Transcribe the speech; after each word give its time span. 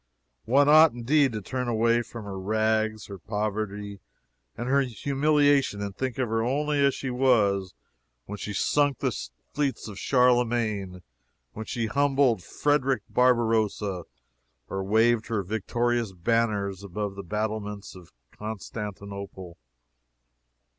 One 0.47 0.67
ought, 0.67 0.93
indeed, 0.93 1.31
to 1.33 1.43
turn 1.43 1.67
away 1.67 2.01
from 2.01 2.25
her 2.25 2.39
rags, 2.39 3.05
her 3.05 3.19
poverty 3.19 3.99
and 4.57 4.67
her 4.67 4.81
humiliation, 4.81 5.79
and 5.79 5.95
think 5.95 6.17
of 6.17 6.27
her 6.27 6.41
only 6.41 6.83
as 6.83 6.95
she 6.95 7.11
was 7.11 7.75
when 8.25 8.39
she 8.39 8.51
sunk 8.51 8.97
the 8.97 9.11
fleets 9.53 9.87
of 9.87 9.99
Charlemagne; 9.99 11.03
when 11.53 11.67
she 11.67 11.85
humbled 11.85 12.41
Frederick 12.41 13.03
Barbarossa 13.09 14.05
or 14.67 14.83
waved 14.83 15.27
her 15.27 15.43
victorious 15.43 16.13
banners 16.13 16.81
above 16.83 17.13
the 17.13 17.21
battlements 17.21 17.93
of 17.95 18.11
Constantinople. 18.31 19.55